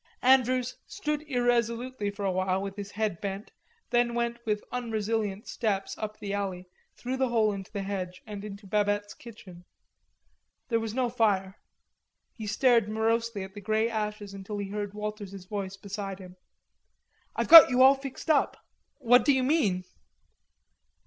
Andrews, 0.23 0.77
stood 0.87 1.21
irresolutely 1.29 2.09
for 2.09 2.25
a 2.25 2.31
while 2.31 2.59
with 2.59 2.75
his 2.75 2.89
head 2.93 3.21
bent, 3.21 3.51
then 3.91 4.15
went 4.15 4.43
with 4.47 4.63
unresilient 4.71 5.45
steps 5.47 5.95
up 5.95 6.17
the 6.17 6.33
alley, 6.33 6.65
through 6.97 7.17
the 7.17 7.29
hole 7.29 7.53
in 7.53 7.63
the 7.71 7.83
hedge 7.83 8.23
and 8.25 8.43
into 8.43 8.65
Babette's 8.65 9.13
kitchen. 9.13 9.63
There 10.69 10.79
was 10.79 10.95
no 10.95 11.07
fire. 11.07 11.59
He 12.33 12.47
stared 12.47 12.89
morosely 12.89 13.43
at 13.43 13.53
the 13.53 13.61
grey 13.61 13.91
ashes 13.91 14.33
until 14.33 14.57
he 14.57 14.69
heard 14.69 14.95
Walters's 14.95 15.45
voice 15.45 15.77
beside 15.77 16.17
him: 16.17 16.35
"I've 17.35 17.47
got 17.47 17.69
you 17.69 17.83
all 17.83 17.93
fixed 17.93 18.27
up." 18.31 18.57
"What 18.97 19.23
do 19.23 19.31
you 19.31 19.43
mean?" 19.43 19.83